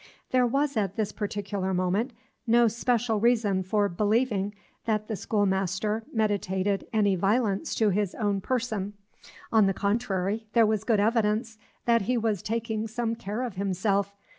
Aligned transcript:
There 0.31 0.47
was 0.47 0.75
at 0.77 0.95
this 0.95 1.11
particular 1.11 1.75
moment 1.75 2.11
no 2.47 2.67
special 2.67 3.19
reason 3.19 3.61
for 3.61 3.87
believing 3.87 4.55
that 4.85 5.07
the 5.07 5.15
schoolmaster 5.15 6.05
meditated 6.11 6.87
any 6.91 7.15
violence 7.15 7.75
to 7.75 7.89
his 7.89 8.15
own 8.15 8.41
person. 8.41 8.93
On 9.51 9.67
the 9.67 9.75
contrary, 9.75 10.47
there 10.53 10.65
was 10.65 10.83
good 10.85 10.99
evidence 10.99 11.59
that 11.85 12.01
he 12.01 12.17
was 12.17 12.41
taking 12.41 12.87
some 12.87 13.13
care 13.13 13.43
of 13.43 13.57
himself. 13.57 14.11